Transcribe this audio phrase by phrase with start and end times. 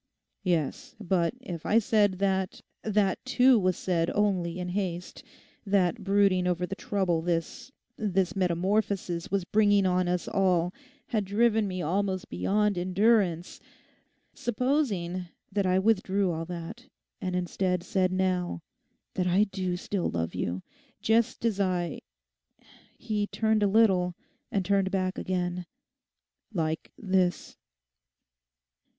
[0.41, 5.21] 'Yes; but if I said that that too was said only in haste,
[5.63, 10.73] that brooding over the trouble this—this metamorphosis was bringing on us all
[11.09, 13.59] had driven me almost beyond endurance:
[14.33, 16.89] supposing that I withdrew all that,
[17.21, 18.63] and instead said now
[19.13, 20.63] that I do still love you,
[20.99, 22.01] just as I—'
[22.97, 24.15] he turned a little,
[24.51, 25.67] and turned back again,
[26.51, 27.55] 'like this?